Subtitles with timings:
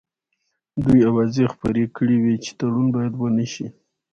[0.83, 3.67] دوی اوازې خپرې کړې وې چې تړون باید ونه شي.